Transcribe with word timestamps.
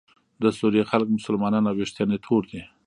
د 0.41 0.43
سوریې 0.59 0.83
خلک 0.91 1.07
مسلمانان 1.17 1.63
او 1.69 1.75
ویښتان 1.77 2.09
یې 2.13 2.19
تور 2.25 2.43
دي. 2.51 2.61